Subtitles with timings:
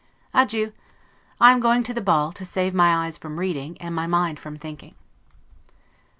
[0.33, 0.73] Adieu!
[1.39, 4.39] I am going to the ball, to save my eyes from reading, and my mind
[4.39, 4.95] from thinking.